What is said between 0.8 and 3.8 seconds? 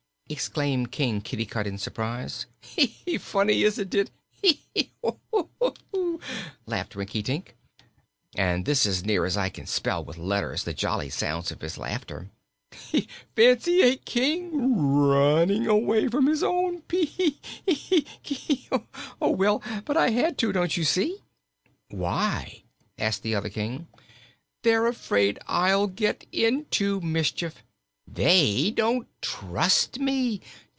King Kitticut in surprise. "Funny,